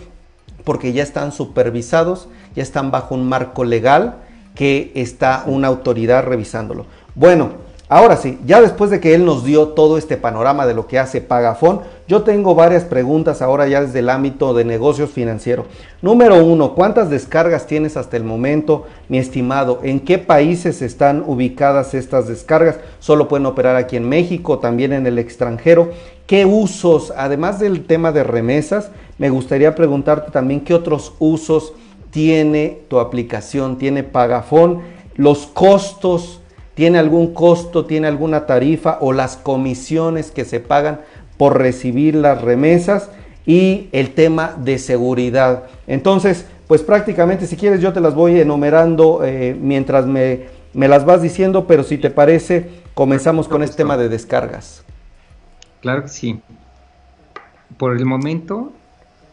Porque 0.64 0.94
ya 0.94 1.02
están 1.02 1.32
supervisados, 1.32 2.28
ya 2.56 2.62
están 2.62 2.90
bajo 2.90 3.14
un 3.14 3.28
marco 3.28 3.62
legal 3.62 4.23
que 4.54 4.92
está 4.94 5.44
una 5.46 5.68
autoridad 5.68 6.24
revisándolo. 6.24 6.86
Bueno, 7.14 7.64
Ahora 7.86 8.16
sí, 8.16 8.38
ya 8.46 8.62
después 8.62 8.90
de 8.90 8.98
que 8.98 9.14
él 9.14 9.26
nos 9.26 9.44
dio 9.44 9.68
todo 9.68 9.98
este 9.98 10.16
panorama 10.16 10.66
de 10.66 10.72
lo 10.72 10.86
que 10.86 10.98
hace 10.98 11.20
Pagafón, 11.20 11.82
yo 12.08 12.22
tengo 12.22 12.54
varias 12.54 12.84
preguntas 12.84 13.42
ahora 13.42 13.68
ya 13.68 13.82
desde 13.82 13.98
el 13.98 14.08
ámbito 14.08 14.54
de 14.54 14.64
negocios 14.64 15.10
financieros. 15.10 15.66
Número 16.00 16.42
uno, 16.42 16.74
¿cuántas 16.74 17.10
descargas 17.10 17.66
tienes 17.66 17.98
hasta 17.98 18.16
el 18.16 18.24
momento, 18.24 18.86
mi 19.10 19.18
estimado? 19.18 19.80
¿En 19.82 20.00
qué 20.00 20.16
países 20.16 20.80
están 20.80 21.22
ubicadas 21.26 21.92
estas 21.92 22.26
descargas? 22.26 22.80
¿Solo 23.00 23.28
pueden 23.28 23.44
operar 23.44 23.76
aquí 23.76 23.98
en 23.98 24.08
México, 24.08 24.60
también 24.60 24.94
en 24.94 25.06
el 25.06 25.18
extranjero? 25.18 25.90
¿Qué 26.26 26.46
usos, 26.46 27.12
además 27.16 27.60
del 27.60 27.84
tema 27.84 28.12
de 28.12 28.24
remesas, 28.24 28.90
me 29.18 29.28
gustaría 29.28 29.74
preguntarte 29.74 30.30
también 30.30 30.62
qué 30.62 30.72
otros 30.72 31.12
usos 31.18 31.74
tiene 32.14 32.78
tu 32.88 33.00
aplicación, 33.00 33.76
tiene 33.76 34.04
Pagafón, 34.04 34.80
los 35.16 35.46
costos 35.46 36.40
¿Tiene 36.74 36.98
algún 36.98 37.32
costo, 37.32 37.86
tiene 37.86 38.08
alguna 38.08 38.46
tarifa 38.46 38.98
o 39.00 39.12
las 39.12 39.36
comisiones 39.36 40.32
que 40.32 40.44
se 40.44 40.58
pagan 40.58 41.00
por 41.36 41.58
recibir 41.58 42.16
las 42.16 42.42
remesas? 42.42 43.10
Y 43.46 43.88
el 43.92 44.14
tema 44.14 44.56
de 44.58 44.78
seguridad. 44.78 45.64
Entonces, 45.86 46.46
pues 46.66 46.82
prácticamente 46.82 47.46
si 47.46 47.56
quieres 47.56 47.80
yo 47.80 47.92
te 47.92 48.00
las 48.00 48.14
voy 48.14 48.40
enumerando 48.40 49.20
eh, 49.22 49.56
mientras 49.58 50.06
me, 50.06 50.46
me, 50.72 50.88
las 50.88 51.04
vas 51.04 51.20
diciendo, 51.20 51.66
pero 51.66 51.84
si 51.84 51.98
te 51.98 52.10
parece, 52.10 52.70
comenzamos 52.94 53.46
con 53.46 53.62
este 53.62 53.76
tema 53.76 53.96
de 53.96 54.08
descargas. 54.08 54.82
Claro 55.80 56.02
que 56.02 56.08
sí. 56.08 56.40
Por 57.76 57.96
el 57.96 58.06
momento 58.06 58.72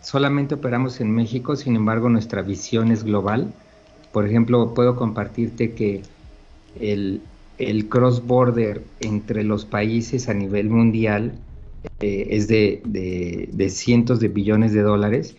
solamente 0.01 0.55
operamos 0.55 0.99
en 0.99 1.11
México, 1.11 1.55
sin 1.55 1.75
embargo 1.75 2.09
nuestra 2.09 2.41
visión 2.41 2.91
es 2.91 3.03
global. 3.03 3.53
Por 4.11 4.27
ejemplo, 4.27 4.73
puedo 4.73 4.95
compartirte 4.95 5.73
que 5.73 6.01
el, 6.79 7.21
cross-border 7.89 8.83
entre 8.99 9.43
los 9.43 9.65
países 9.65 10.27
a 10.29 10.33
nivel 10.33 10.69
mundial 10.69 11.33
eh, 11.99 12.27
es 12.31 12.47
de, 12.47 13.69
cientos 13.69 14.19
de 14.19 14.27
billones 14.27 14.73
de 14.73 14.81
dólares 14.81 15.35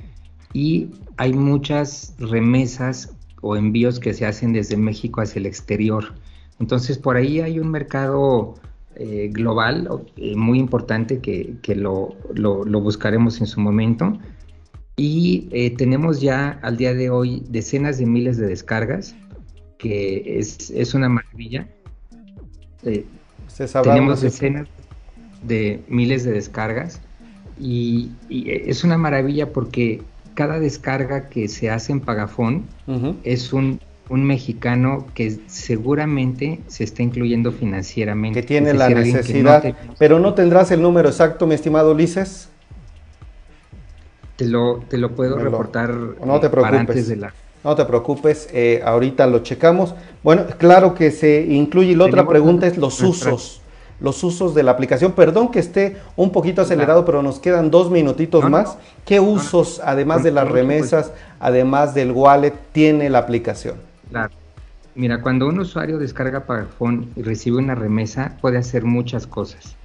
y 0.52 0.88
hay 1.16 1.32
muchas 1.32 2.14
remesas 2.18 3.14
o 3.40 3.56
envíos 3.56 3.98
que 3.98 4.14
se 4.14 4.24
hacen 4.24 4.52
desde 4.52 4.76
México 4.76 5.20
hacia 5.20 5.40
el 5.40 5.46
exterior. 5.46 6.14
Entonces 6.60 6.98
por 6.98 7.16
ahí 7.16 7.40
hay 7.40 7.58
un 7.58 7.70
mercado 7.70 8.54
eh, 8.94 9.30
global 9.32 9.88
eh, 10.16 10.36
muy 10.36 10.58
importante 10.58 11.18
que, 11.20 11.74
lo, 11.74 12.14
buscaremos 12.80 13.40
en 13.40 13.46
su 13.46 13.60
momento. 13.60 14.18
Y 15.04 15.70
tenemos 15.70 16.20
ya 16.20 16.60
al 16.62 16.76
día 16.76 16.94
de 16.94 17.10
hoy 17.10 17.42
decenas 17.48 17.98
de 17.98 18.06
miles 18.06 18.36
de 18.36 18.46
descargas, 18.46 19.16
que 19.76 20.38
es, 20.38 20.70
es 20.70 20.94
una 20.94 21.08
maravilla. 21.08 21.66
Eh, 22.84 23.04
tenemos 23.82 24.20
decenas 24.20 24.68
de 25.42 25.82
miles 25.88 26.22
de 26.22 26.30
descargas 26.30 27.00
y, 27.58 28.12
es 28.30 28.84
una 28.84 28.96
maravilla 28.96 29.52
porque 29.52 30.02
cada 30.34 30.60
descarga 30.60 31.28
que 31.28 31.48
se 31.48 31.68
hace 31.68 31.90
en 31.90 31.98
Pagafón 31.98 32.66
es 33.24 33.52
un, 33.52 33.80
mexicano 34.08 35.06
que 35.14 35.36
seguramente 35.48 36.60
se 36.68 36.84
está 36.84 37.02
incluyendo 37.02 37.50
financieramente. 37.50 38.42
Que 38.42 38.46
tiene 38.46 38.72
la 38.72 38.88
necesidad, 38.88 39.74
pero 39.98 40.20
no 40.20 40.34
tendrás 40.34 40.70
el 40.70 40.80
número 40.80 41.08
exacto, 41.08 41.44
mi 41.48 41.56
estimado 41.56 41.90
Ulises. 41.90 42.50
Te 44.42 44.48
lo, 44.48 44.80
te 44.88 44.98
lo 44.98 45.10
puedo 45.10 45.38
reportar 45.38 45.90
no 45.90 46.40
te 46.40 46.48
preocupes. 46.50 46.80
antes 46.80 47.08
de 47.08 47.16
la 47.16 47.32
no 47.64 47.76
te 47.76 47.84
preocupes, 47.84 48.48
eh, 48.52 48.82
ahorita 48.84 49.26
lo 49.28 49.40
checamos. 49.40 49.94
Bueno, 50.22 50.46
claro 50.58 50.94
que 50.94 51.12
se 51.12 51.42
incluye. 51.42 51.92
Y 51.92 51.94
la 51.94 52.06
otra 52.06 52.26
pregunta 52.26 52.66
es 52.66 52.76
los 52.76 53.00
usos. 53.00 53.60
Los 54.00 54.24
usos 54.24 54.52
de 54.52 54.64
la 54.64 54.72
aplicación. 54.72 55.12
Perdón 55.12 55.52
que 55.52 55.60
esté 55.60 55.96
un 56.16 56.32
poquito 56.32 56.62
acelerado, 56.62 57.04
pero 57.04 57.22
nos 57.22 57.38
quedan 57.38 57.70
dos 57.70 57.88
minutitos 57.88 58.50
más. 58.50 58.76
¿Qué 59.04 59.20
usos, 59.20 59.80
además 59.84 60.24
de 60.24 60.32
las 60.32 60.48
remesas, 60.48 61.12
además 61.38 61.94
del 61.94 62.10
wallet, 62.10 62.54
tiene 62.72 63.08
la 63.08 63.18
aplicación? 63.18 63.76
Claro. 64.10 64.34
Mira, 64.96 65.22
cuando 65.22 65.46
un 65.46 65.60
usuario 65.60 65.98
descarga 65.98 66.40
Pagafón 66.40 67.10
y 67.14 67.22
recibe 67.22 67.58
una 67.58 67.76
remesa, 67.76 68.36
puede 68.40 68.58
hacer 68.58 68.84
muchas 68.84 69.26
cosas. 69.28 69.76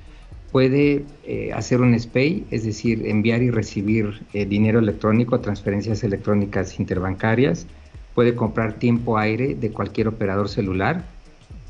Puede 0.51 1.03
eh, 1.25 1.51
hacer 1.53 1.81
un 1.81 1.97
SPAY, 1.97 2.45
es 2.51 2.63
decir, 2.63 3.05
enviar 3.05 3.41
y 3.41 3.51
recibir 3.51 4.21
eh, 4.33 4.45
dinero 4.45 4.79
electrónico, 4.79 5.39
transferencias 5.41 6.03
electrónicas 6.03 6.79
interbancarias. 6.79 7.67
Puede 8.15 8.33
comprar 8.33 8.73
tiempo 8.73 9.17
aire 9.17 9.55
de 9.55 9.71
cualquier 9.71 10.07
operador 10.07 10.47
celular, 10.47 11.03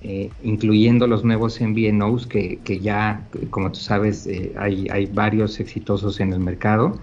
eh, 0.02 0.30
incluyendo 0.44 1.08
los 1.08 1.26
nuevos 1.26 1.60
MVNOs 1.60 2.28
que, 2.28 2.60
que 2.64 2.80
ya, 2.80 3.28
como 3.50 3.72
tú 3.72 3.80
sabes, 3.80 4.30
hay, 4.58 4.88
hay, 4.92 5.08
varios 5.08 5.60
exitosos 5.60 6.20
en 6.20 6.34
el 6.34 6.40
mercado. 6.40 7.00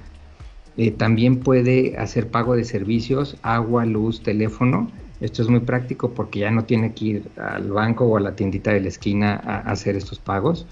también 0.96 1.40
puede 1.40 1.98
hacer 1.98 2.28
pago 2.28 2.54
de 2.56 2.64
servicios, 2.64 3.36
agua, 3.42 3.84
luz, 3.84 4.22
teléfono. 4.22 4.90
Esto 5.24 5.42
es 5.42 5.48
muy 5.48 5.60
práctico 5.60 6.10
porque 6.10 6.40
ya 6.40 6.50
no 6.50 6.64
tiene 6.64 6.92
que 6.92 7.04
ir 7.04 7.30
al 7.38 7.70
banco 7.70 8.04
o 8.04 8.16
a 8.16 8.20
la 8.20 8.36
tiendita 8.36 8.72
de 8.72 8.80
la 8.80 8.88
esquina 8.88 9.40
a 9.42 9.58
hacer 9.70 9.96
estos 9.96 10.18
pagos 10.18 10.66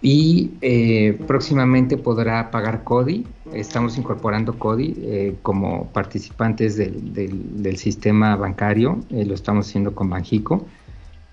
y 0.00 0.52
eh, 0.60 1.18
próximamente 1.26 1.96
podrá 1.96 2.50
pagar 2.50 2.84
CODI. 2.84 3.26
Estamos 3.52 3.96
incorporando 3.98 4.58
CODI 4.58 4.94
eh, 4.98 5.34
como 5.42 5.86
participantes 5.92 6.76
del, 6.76 7.76
sistema 7.76 8.36
bancario, 8.36 9.00
eh, 9.10 9.24
lo 9.24 9.34
estamos 9.34 9.68
haciendo 9.68 9.94
con 9.94 10.10
Banjico 10.10 10.66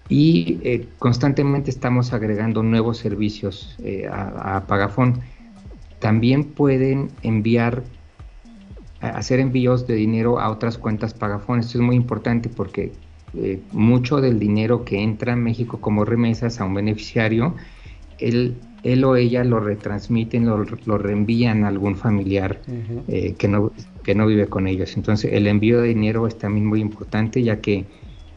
y 0.07 0.85
constantemente 0.99 1.71
estamos 1.71 2.13
agregando 2.13 2.61
nuevos 2.61 2.99
servicios 2.99 3.75
a, 4.11 4.57
a, 4.57 4.67
Pagafón. 4.67 5.21
También 5.97 6.43
pueden 6.43 7.09
enviar, 7.23 7.81
hacer 8.99 9.39
envíos 9.39 9.87
de 9.87 9.95
dinero 9.95 10.39
a 10.39 10.49
otras 10.49 10.77
cuentas 10.77 11.13
Pagafón. 11.13 11.59
Esto 11.59 11.77
es 11.77 11.83
muy 11.83 11.95
importante 11.95 12.49
porque 12.49 12.91
mucho 13.71 14.21
del 14.21 14.39
dinero 14.39 14.85
que 14.85 15.01
entra 15.01 15.33
en 15.33 15.43
México 15.43 15.79
como 15.81 16.05
remesas 16.05 16.61
a 16.61 16.65
un 16.65 16.73
beneficiario 16.73 17.55
él, 18.19 18.55
él 18.83 19.03
o 19.03 19.15
ella 19.15 19.43
lo 19.43 19.59
retransmiten, 19.59 20.45
lo, 20.45 20.65
lo 20.85 20.97
reenvían 20.97 21.63
a 21.63 21.69
algún 21.69 21.95
familiar 21.95 22.59
eh, 23.07 23.35
que, 23.37 23.47
no, 23.47 23.71
que 24.03 24.15
no 24.15 24.27
vive 24.27 24.47
con 24.47 24.67
ellos. 24.67 24.95
Entonces 24.95 25.33
el 25.33 25.47
envío 25.47 25.81
de 25.81 25.89
dinero 25.89 26.27
es 26.27 26.37
también 26.37 26.65
muy 26.65 26.81
importante 26.81 27.43
ya 27.43 27.61
que 27.61 27.85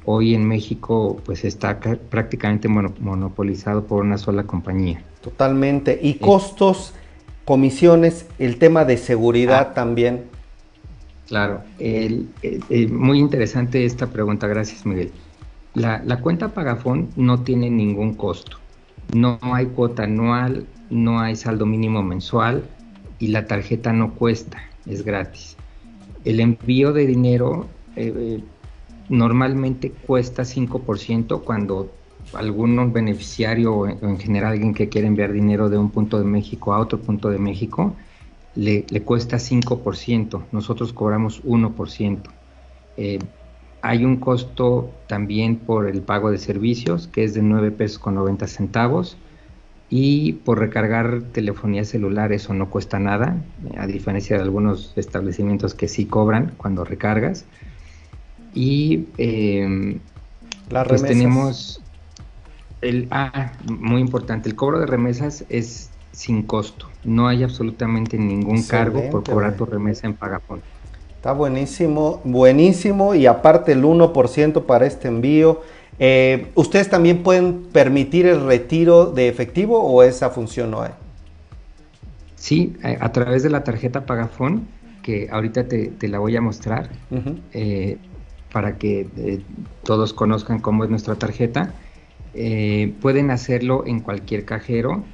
hoy 0.05 0.35
en 0.35 0.47
México 0.47 1.21
pues 1.25 1.45
está 1.45 1.79
prácticamente 1.79 2.69
monopolizado 2.69 3.85
por 3.85 4.05
una 4.05 4.19
sola 4.19 4.45
compañía. 4.45 5.03
Totalmente. 5.21 5.99
Y 6.03 6.15
costos, 6.15 6.95
comisiones, 7.45 8.27
el 8.39 8.57
tema 8.57 8.85
de 8.85 8.97
seguridad 8.97 9.69
ah. 9.71 9.75
también. 9.75 10.25
Claro, 11.29 11.63
muy 12.91 13.19
interesante 13.19 13.85
esta 13.85 14.07
pregunta, 14.07 14.47
gracias 14.47 14.87
Miguel. 14.87 15.13
La, 15.75 16.03
la 16.05 16.21
cuenta 16.21 16.49
Pagafón 16.49 17.11
no 17.17 17.43
tiene 17.43 17.71
ningún 17.71 18.15
costo. 18.15 18.57
No 19.15 19.39
hay 19.43 19.67
cuota 19.67 20.05
anual, 20.05 20.67
no 20.91 21.21
hay 21.21 21.37
saldo 21.37 21.67
mínimo 21.67 22.03
mensual 22.03 22.65
y 23.19 23.29
la 23.29 23.47
tarjeta 23.47 23.93
no 23.93 24.15
cuesta, 24.15 24.59
es 24.87 25.05
gratis. 25.05 25.57
El 26.25 26.41
envío 26.41 26.93
de 26.93 27.07
dinero 27.07 27.67
eh, 27.97 28.13
eh, 28.17 28.45
normalmente 29.09 29.91
cuesta 29.91 30.45
5% 30.45 31.43
cuando 31.43 31.91
algún 32.35 32.93
beneficiario 32.93 33.75
o 33.75 33.87
en 33.87 34.19
general 34.19 34.53
alguien 34.53 34.75
que 34.75 34.89
quiere 34.89 35.07
enviar 35.07 35.33
dinero 35.33 35.69
de 35.69 35.79
un 35.79 35.91
punto 35.91 36.19
de 36.19 36.25
México 36.25 36.75
a 36.75 36.79
otro 36.79 36.99
punto 36.99 37.31
de 37.31 37.39
México 37.39 37.95
le, 38.59 38.85
cuesta 39.03 39.37
5%, 39.37 40.43
nosotros 40.51 40.93
cobramos 40.93 41.45
1%. 41.45 42.19
Eh, 42.97 43.21
hay 43.83 44.05
un 44.05 44.17
costo 44.17 44.91
también 45.07 45.57
por 45.57 45.87
el 45.87 46.03
pago 46.03 46.33
de 46.33 46.39
servicios, 46.39 47.07
que 47.07 47.23
es 47.23 47.35
de 47.35 47.43
9 47.43 47.71
pesos 47.71 48.01
con 48.01 48.17
90 48.17 48.49
centavos. 48.49 49.17
Y 49.91 50.35
por 50.45 50.59
recargar 50.59 51.23
telefonía 51.33 51.85
celular 51.85 52.33
eso 52.33 52.53
no 52.53 52.69
cuesta 52.69 52.99
nada, 52.99 53.37
a 53.79 53.87
diferencia 53.87 54.37
de 54.37 54.43
algunos 54.43 54.93
establecimientos 54.97 55.75
que 55.75 55.87
sí 55.87 56.05
cobran 56.07 56.53
cuando 56.57 56.85
recargas. 56.85 57.47
Y 58.55 59.07
eh, 59.19 60.01
pues 60.69 61.05
tenemos 61.05 61.81
el 62.81 63.07
ah, 63.13 63.53
muy 63.67 64.01
importante, 64.01 64.49
el 64.49 64.57
cobro 64.57 64.81
de 64.81 64.87
remesas 64.87 65.45
es 65.49 65.91
sin 66.19 66.43
costo, 66.43 66.89
no 67.05 67.29
hay 67.29 67.45
absolutamente 67.45 68.19
ningún 68.19 68.65
cargo 68.65 69.09
por 69.09 69.23
cobrar 69.23 69.57
tu 69.57 69.65
remesa 69.65 70.09
en 70.09 70.15
Pagafón. 70.15 70.63
Está 71.15 71.31
buenísimo, 71.31 72.21
buenísimo 72.25 73.15
y 73.15 73.27
aparte 73.27 73.71
el 73.71 73.85
1% 73.85 74.67
para 74.67 74.85
este 74.85 75.07
envío. 75.07 75.63
Eh, 76.01 76.49
¿Ustedes 76.57 76.91
también 76.91 77.23
pueden 77.23 77.67
permitir 77.73 78.27
el 78.27 78.45
retiro 78.45 79.07
de 79.07 79.29
efectivo 79.29 79.81
o 79.81 80.03
esa 80.03 80.31
función 80.31 80.73
no 80.73 80.83
hay? 80.83 80.91
Sí, 82.35 82.75
a, 82.83 83.13
través 83.13 83.45
de 83.45 83.51
la 83.51 83.63
tarjeta 83.63 84.05
Pagafón, 84.05 84.67
que 85.05 85.29
ahorita 85.31 85.69
te, 85.69 86.09
la 86.09 86.19
voy 86.19 86.35
a 86.35 86.41
mostrar 86.41 86.91
eh, 87.53 87.97
para 88.53 88.77
que 88.77 89.07
eh, 89.17 89.41
todos 89.85 90.13
conozcan 90.13 90.59
cómo 90.59 90.83
es 90.83 90.91
nuestra 90.91 91.15
tarjeta. 91.15 91.75
pueden 93.01 93.31
hacerlo 93.31 93.85
en 93.87 94.01
cualquier 94.01 94.45
cajero 94.45 95.05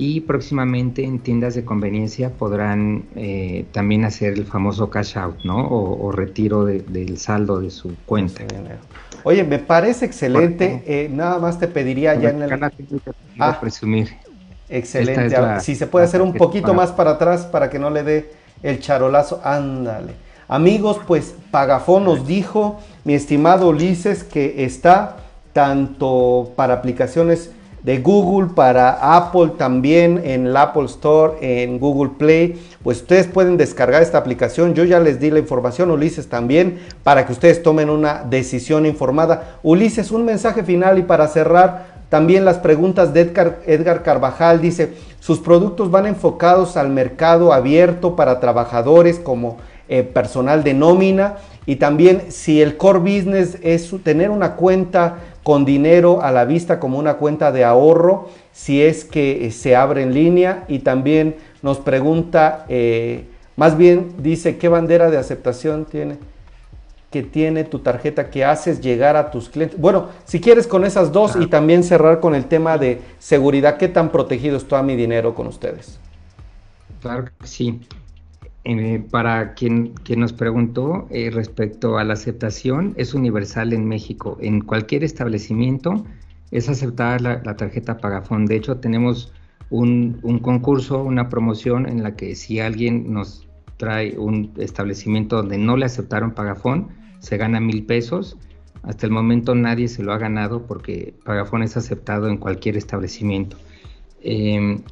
y 0.00 0.20
próximamente 0.20 1.02
en 1.02 1.18
tiendas 1.18 1.56
de 1.56 1.64
conveniencia 1.64 2.30
podrán 2.30 3.06
eh, 3.16 3.66
también 3.72 4.04
hacer 4.04 4.34
el 4.34 4.44
famoso 4.44 4.88
cash 4.88 5.18
out, 5.18 5.42
¿no? 5.42 5.68
O, 5.68 6.12
retiro 6.12 6.64
del 6.64 7.18
saldo 7.18 7.60
de 7.60 7.70
su 7.70 7.96
cuenta. 8.06 8.44
Oye, 9.24 9.42
me 9.42 9.58
parece 9.58 10.04
excelente. 10.04 10.84
Eh, 10.86 11.10
nada 11.12 11.40
más 11.40 11.58
te 11.58 11.66
pediría 11.66 12.14
ya 12.14 12.30
en 12.30 12.42
el. 12.42 12.70
Ah, 13.40 13.58
presumir. 13.60 14.10
Excelente. 14.68 15.36
si 15.60 15.74
se 15.74 15.88
puede 15.88 16.04
hacer 16.04 16.22
un 16.22 16.32
poquito 16.32 16.72
más 16.74 16.92
para 16.92 17.12
atrás 17.12 17.44
para 17.44 17.68
que 17.68 17.80
no 17.80 17.90
le 17.90 18.04
dé 18.04 18.30
el 18.62 18.78
charolazo, 18.78 19.40
ándale. 19.42 20.12
Amigos, 20.46 21.00
pues 21.08 21.34
Pagafón 21.50 22.04
nos 22.04 22.24
dijo, 22.24 22.80
mi 23.04 23.14
estimado 23.14 23.68
Ulises, 23.68 24.22
que 24.22 24.64
está 24.64 25.16
tanto 25.52 26.52
para 26.54 26.74
aplicaciones 26.74 27.50
de 27.82 27.98
Google, 27.98 28.50
para 28.54 29.16
Apple 29.16 29.52
también, 29.56 30.20
en 30.24 30.46
el 30.46 30.56
Apple 30.56 30.86
Store, 30.86 31.34
en 31.40 31.78
Google 31.78 32.12
Play. 32.18 32.60
Pues 32.82 33.02
ustedes 33.02 33.26
pueden 33.26 33.56
descargar 33.56 34.02
esta 34.02 34.18
aplicación. 34.18 34.74
Yo 34.74 34.84
ya 34.84 35.00
les 35.00 35.20
di 35.20 35.30
la 35.30 35.38
información, 35.38 35.90
Ulises 35.90 36.28
también, 36.28 36.80
para 37.02 37.26
que 37.26 37.32
ustedes 37.32 37.62
tomen 37.62 37.90
una 37.90 38.24
decisión 38.24 38.86
informada. 38.86 39.58
Ulises, 39.62 40.10
un 40.10 40.24
mensaje 40.24 40.64
final 40.64 40.98
y 40.98 41.02
para 41.02 41.28
cerrar, 41.28 41.98
también 42.08 42.44
las 42.44 42.58
preguntas 42.58 43.12
de 43.12 43.20
Edgar, 43.20 43.60
Edgar 43.66 44.02
Carvajal 44.02 44.60
dice, 44.62 44.94
sus 45.20 45.40
productos 45.40 45.90
van 45.90 46.06
enfocados 46.06 46.76
al 46.76 46.88
mercado 46.88 47.52
abierto 47.52 48.16
para 48.16 48.40
trabajadores 48.40 49.18
como 49.18 49.58
eh, 49.90 50.02
personal 50.02 50.64
de 50.64 50.74
nómina 50.74 51.36
y 51.66 51.76
también 51.76 52.30
si 52.30 52.62
el 52.62 52.78
core 52.78 52.98
business 52.98 53.58
es 53.62 53.90
tener 54.02 54.30
una 54.30 54.56
cuenta 54.56 55.18
con 55.48 55.64
dinero 55.64 56.20
a 56.20 56.30
la 56.30 56.44
vista 56.44 56.78
como 56.78 56.98
una 56.98 57.14
cuenta 57.14 57.50
de 57.52 57.64
ahorro 57.64 58.28
si 58.52 58.82
es 58.82 59.06
que 59.06 59.46
eh, 59.46 59.50
se 59.50 59.74
abre 59.74 60.02
en 60.02 60.12
línea 60.12 60.66
y 60.68 60.80
también 60.80 61.36
nos 61.62 61.78
pregunta, 61.78 62.66
eh, 62.68 63.24
más 63.56 63.78
bien 63.78 64.12
dice, 64.18 64.58
¿qué 64.58 64.68
bandera 64.68 65.10
de 65.10 65.16
aceptación 65.16 65.86
tiene? 65.86 66.18
que 67.10 67.22
tiene 67.22 67.64
tu 67.64 67.78
tarjeta 67.78 68.28
que 68.28 68.44
haces 68.44 68.82
llegar 68.82 69.16
a 69.16 69.30
tus 69.30 69.48
clientes. 69.48 69.80
Bueno, 69.80 70.08
si 70.26 70.38
quieres 70.38 70.66
con 70.66 70.84
esas 70.84 71.12
dos 71.12 71.36
y 71.40 71.46
también 71.46 71.82
cerrar 71.82 72.20
con 72.20 72.34
el 72.34 72.44
tema 72.44 72.76
de 72.76 73.00
seguridad, 73.18 73.78
¿qué 73.78 73.88
tan 73.88 74.10
protegido 74.10 74.58
está 74.58 74.82
mi 74.82 74.96
dinero 74.96 75.34
con 75.34 75.46
ustedes? 75.46 75.98
Claro 77.00 77.24
que 77.24 77.46
sí. 77.46 77.80
Eh, 78.70 79.02
para 79.10 79.54
quien, 79.54 79.94
nos 80.14 80.34
preguntó 80.34 81.06
eh, 81.08 81.30
respecto 81.30 81.96
a 81.96 82.04
la 82.04 82.12
aceptación, 82.12 82.92
es 82.98 83.14
universal 83.14 83.72
en 83.72 83.86
México. 83.86 84.36
En 84.42 84.60
cualquier 84.60 85.04
establecimiento 85.04 86.04
es 86.50 86.68
aceptada 86.68 87.18
la, 87.18 87.56
tarjeta 87.56 87.96
Pagafón. 87.96 88.44
De 88.44 88.56
hecho, 88.56 88.76
tenemos 88.76 89.32
un, 89.70 90.20
concurso, 90.42 91.02
una 91.02 91.30
promoción 91.30 91.88
en 91.88 92.02
la 92.02 92.14
que 92.14 92.34
si 92.34 92.60
alguien 92.60 93.10
nos 93.10 93.48
trae 93.78 94.18
un 94.18 94.52
establecimiento 94.58 95.36
donde 95.36 95.56
no 95.56 95.78
le 95.78 95.86
aceptaron 95.86 96.32
Pagafón, 96.32 96.88
se 97.20 97.38
gana 97.38 97.60
mil 97.60 97.86
pesos. 97.86 98.36
Hasta 98.82 99.06
el 99.06 99.12
momento 99.12 99.54
nadie 99.54 99.88
se 99.88 100.02
lo 100.02 100.12
ha 100.12 100.18
ganado 100.18 100.66
porque 100.66 101.14
Pagafón 101.24 101.62
es 101.62 101.78
aceptado 101.78 102.28
en 102.28 102.36
cualquier 102.36 102.76
establecimiento. 102.76 103.56
Em, 104.20 104.82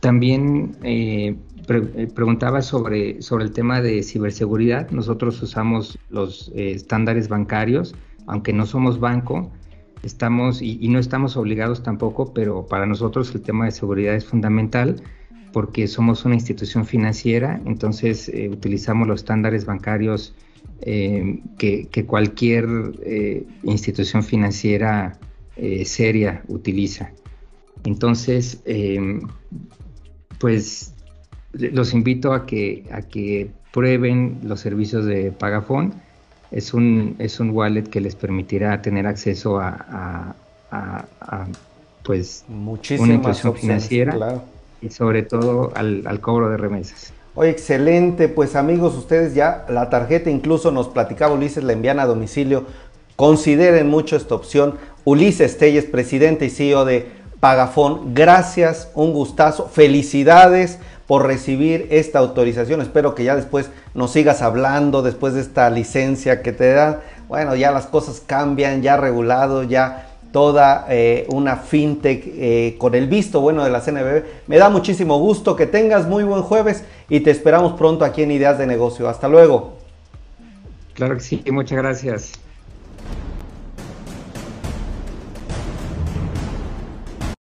también 0.00 0.76
eh, 0.82 1.36
eh, 1.76 2.08
preguntaba 2.12 2.62
sobre, 2.62 3.22
sobre 3.22 3.44
el 3.44 3.52
tema 3.52 3.80
de 3.80 4.02
ciberseguridad. 4.02 4.90
Nosotros 4.90 5.40
usamos 5.40 5.98
los 6.08 6.50
eh, 6.54 6.72
estándares 6.72 7.28
bancarios, 7.28 7.94
aunque 8.26 8.52
no 8.52 8.66
somos 8.66 8.98
banco, 8.98 9.52
estamos 10.02 10.62
y, 10.62 10.88
no 10.88 10.98
estamos 10.98 11.36
obligados 11.36 11.82
tampoco, 11.82 12.32
pero 12.34 12.66
para 12.66 12.86
nosotros 12.86 13.32
el 13.34 13.42
tema 13.42 13.66
de 13.66 13.70
seguridad 13.70 14.14
es 14.14 14.24
fundamental 14.24 15.02
porque 15.52 15.86
somos 15.86 16.24
una 16.24 16.34
institución 16.34 16.86
financiera, 16.86 17.60
entonces 17.66 18.28
eh, 18.28 18.48
utilizamos 18.48 19.06
los 19.06 19.20
estándares 19.20 19.64
bancarios 19.64 20.34
que, 20.82 21.88
que, 21.90 22.06
cualquier 22.06 22.66
institución 23.64 24.22
financiera 24.22 25.18
seria 25.84 26.42
utiliza. 26.48 27.12
Entonces, 27.84 28.62
pues 30.38 30.94
los 31.52 31.94
invito 31.94 32.32
a 32.32 32.46
que, 32.46 32.84
a 32.92 33.02
que 33.02 33.50
prueben 33.72 34.40
los 34.44 34.60
servicios 34.60 35.04
de 35.04 35.32
Pagafón. 35.32 35.94
Es 36.50 36.74
un, 36.74 37.16
es 37.18 37.38
un 37.40 37.50
wallet 37.50 37.84
que 37.84 38.00
les 38.00 38.16
permitirá 38.16 38.82
tener 38.82 39.06
acceso 39.06 39.60
a, 39.60 40.34
pues 42.02 42.44
una 42.48 43.14
inclusión 43.14 43.54
financiera 43.54 44.40
y 44.80 44.90
sobre 44.90 45.22
todo 45.22 45.72
al, 45.74 46.04
al 46.06 46.20
cobro 46.20 46.48
de 46.48 46.56
remesas. 46.56 47.12
Oye, 47.34 47.50
excelente. 47.50 48.28
Pues 48.28 48.56
amigos, 48.56 48.96
ustedes 48.96 49.34
ya 49.34 49.64
la 49.68 49.90
tarjeta 49.90 50.30
incluso 50.30 50.72
nos 50.72 50.88
platicaba 50.88 51.34
Ulises, 51.34 51.62
la 51.62 51.72
envían 51.72 52.00
a 52.00 52.06
domicilio. 52.06 52.64
Consideren 53.14 53.88
mucho 53.88 54.16
esta 54.16 54.34
opción. 54.34 54.74
Ulises 55.04 55.56
Telles, 55.58 55.84
presidente 55.84 56.46
y 56.46 56.50
CEO 56.50 56.84
de 56.84 57.06
Pagafón, 57.38 58.14
gracias, 58.14 58.90
un 58.94 59.12
gustazo, 59.12 59.68
felicidades 59.68 60.78
por 61.10 61.26
recibir 61.26 61.88
esta 61.90 62.20
autorización. 62.20 62.80
Espero 62.80 63.16
que 63.16 63.24
ya 63.24 63.34
después 63.34 63.68
nos 63.94 64.12
sigas 64.12 64.42
hablando, 64.42 65.02
después 65.02 65.34
de 65.34 65.40
esta 65.40 65.68
licencia 65.68 66.40
que 66.40 66.52
te 66.52 66.72
da. 66.72 67.00
Bueno, 67.26 67.56
ya 67.56 67.72
las 67.72 67.86
cosas 67.86 68.22
cambian, 68.24 68.80
ya 68.80 68.96
regulado, 68.96 69.64
ya 69.64 70.06
toda 70.30 70.86
eh, 70.88 71.26
una 71.32 71.56
fintech 71.56 72.22
eh, 72.26 72.76
con 72.78 72.94
el 72.94 73.08
visto 73.08 73.40
bueno 73.40 73.64
de 73.64 73.70
la 73.70 73.80
CNBB. 73.80 74.22
Me 74.46 74.58
da 74.58 74.70
muchísimo 74.70 75.18
gusto 75.18 75.56
que 75.56 75.66
tengas 75.66 76.06
muy 76.06 76.22
buen 76.22 76.42
jueves 76.42 76.84
y 77.08 77.18
te 77.18 77.32
esperamos 77.32 77.72
pronto 77.72 78.04
aquí 78.04 78.22
en 78.22 78.30
Ideas 78.30 78.56
de 78.58 78.68
Negocio. 78.68 79.08
Hasta 79.08 79.26
luego. 79.26 79.78
Claro 80.94 81.16
que 81.16 81.22
sí, 81.22 81.42
muchas 81.50 81.76
gracias. 81.76 82.49